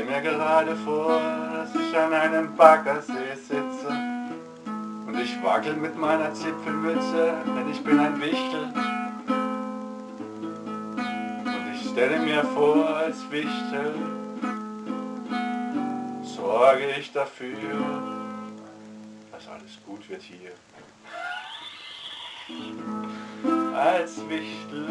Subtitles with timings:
[0.00, 1.20] stell mir gerade vor,
[1.52, 3.88] dass ich an einem Baggersee sitze
[5.06, 8.72] und ich wackel mit meiner Zipfelmütze, denn ich bin ein Wichtel.
[11.44, 13.94] Und ich stelle mir vor, als Wichtel
[16.22, 17.56] sorge ich dafür,
[19.32, 20.52] dass alles gut wird hier.
[23.76, 24.86] Als Wichtel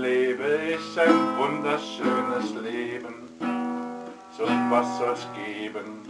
[0.00, 3.55] lebe ich ein wunderschönes Leben.
[4.36, 6.02] So was soll's geben?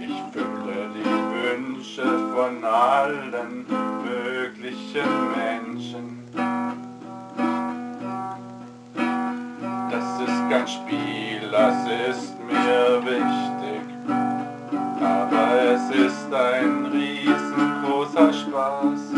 [0.00, 2.02] Ich fülle die Wünsche
[2.34, 3.64] von allen
[4.02, 6.24] möglichen Menschen.
[9.90, 13.82] Das ist kein Spiel, das ist mir wichtig.
[15.00, 19.15] Aber es ist ein riesengroßer Spaß.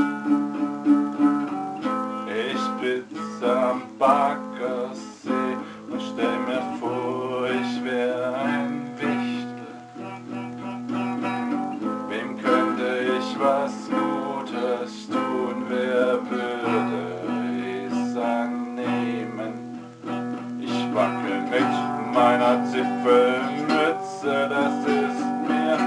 [22.19, 25.79] Meiner Zipfelmütze, das ist mir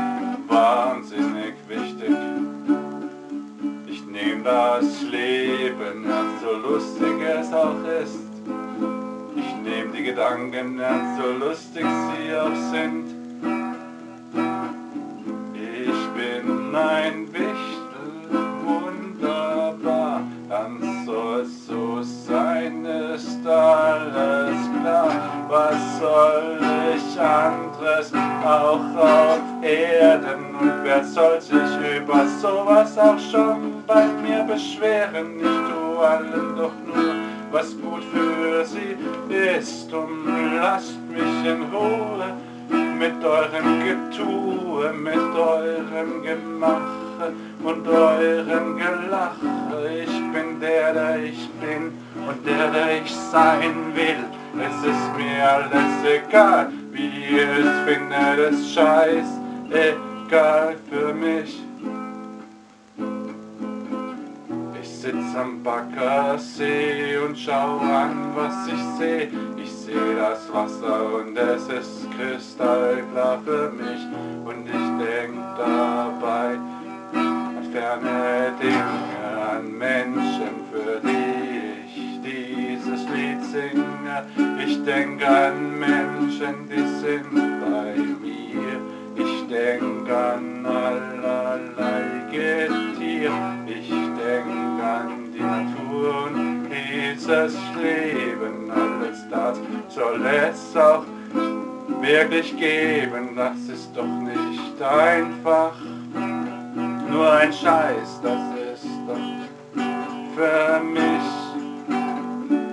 [0.47, 2.15] wahnsinnig wichtig.
[3.85, 8.31] Ich nehm das Leben ernst, so lustig es auch ist.
[9.35, 13.07] Ich nehm die Gedanken ernst, so lustig sie auch sind.
[15.53, 17.50] Ich bin ein Wichtel,
[25.51, 26.59] Was soll
[26.95, 30.55] ich anderes auch auf Erden?
[30.55, 35.39] Und wer soll sich über sowas auch schon bei mir beschweren?
[35.39, 37.15] Ich tu allen doch nur,
[37.51, 38.95] was gut für sie
[39.29, 39.91] ist.
[39.91, 42.31] Und lasst mich in Ruhe
[42.97, 50.01] mit eurem Getue, mit eurem Gemache und eurem Gelache.
[50.01, 51.91] Ich bin der, der ich bin
[52.25, 54.40] und der, der ich sein will.
[54.53, 59.39] Es ist mir alles egal, wie ihr es findet, es scheiß
[59.69, 61.63] egal für mich.
[64.81, 69.29] Ich sitz am Baggersee und schau an, was ich seh.
[69.55, 74.01] Ich seh das Wasser und es ist kristallklar für mich.
[74.45, 76.59] Und ich denk dabei
[77.13, 79.20] an ferne Dinge,
[84.63, 88.77] Ich denk an Menschen, die sind bei mir.
[89.15, 93.31] Ich denk an allerlei Getier.
[93.67, 98.71] Ich denk an die Natur und dieses Leben.
[98.71, 101.05] Alles das soll es auch
[102.01, 103.35] wirklich geben.
[103.35, 105.73] Das ist doch nicht einfach.
[107.09, 108.41] Nur ein Scheiß, das
[108.73, 109.41] ist doch
[110.35, 111.40] für mich.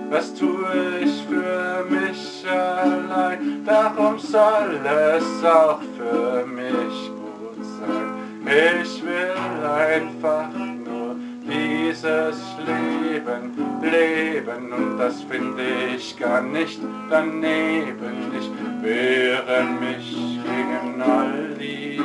[0.09, 3.63] Was tue ich für mich allein?
[3.63, 8.81] Darum soll es auch für mich gut sein.
[8.81, 10.49] Ich will einfach
[10.83, 15.63] nur dieses Leben leben und das finde
[15.95, 18.31] ich gar nicht daneben.
[18.39, 18.49] Ich
[18.83, 22.01] wehre mich gegen all die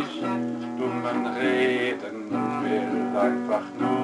[0.78, 4.03] dummen Reden und will einfach nur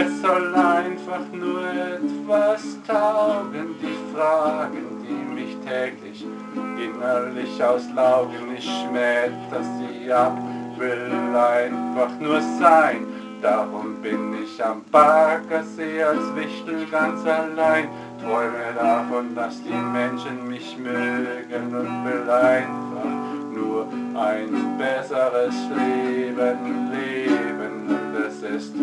[0.00, 8.54] Es soll einfach nur etwas taugen, die Fragen, die mich täglich innerlich auslaugen.
[8.56, 10.38] Ich schmetter sie ab,
[10.76, 13.06] will einfach nur sein.
[13.42, 17.88] Darum bin ich am Baggersee als Wichtel ganz allein.
[18.22, 23.18] Träume davon, dass die Menschen mich mögen und will einfach
[23.52, 27.88] nur ein besseres Leben leben.
[27.88, 28.74] Und es ist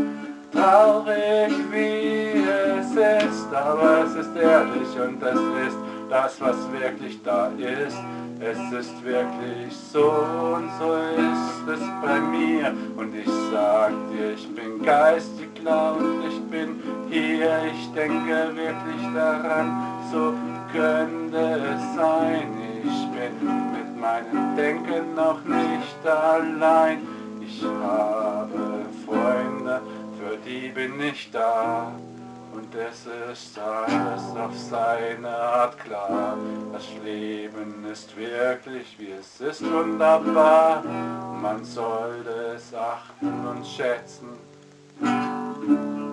[0.55, 2.43] traurig wie
[2.79, 5.77] es ist, aber es ist ehrlich und es ist
[6.09, 7.97] das, was wirklich da ist.
[8.39, 10.11] Es ist wirklich so
[10.55, 16.41] und so ist es bei mir und ich sag dir, ich bin geistig und ich
[16.51, 19.71] bin hier, ich denke wirklich daran,
[20.11, 20.33] so
[20.73, 22.47] könnte es sein.
[22.83, 26.99] Ich bin mit meinem Denken noch nicht allein.
[27.41, 29.81] Ich habe Freunde,
[30.45, 31.91] die bin ich da.
[32.53, 36.37] Und es ist alles auf seine Art klar.
[36.71, 40.83] Das Leben ist wirklich, wie es ist, wunderbar.
[41.41, 44.29] Man sollte es achten und schätzen.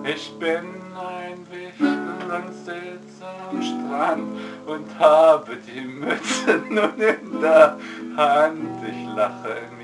[0.03, 1.97] Ich bin ein Wichtel
[2.29, 7.77] und sitze am Strand und habe die Mütze nun in der
[8.17, 8.83] Hand.
[8.85, 9.82] Ich lache mir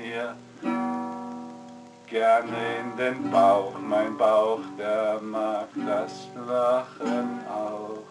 [2.10, 8.09] gerne in den Bauch, mein Bauch, der mag das Lachen auch.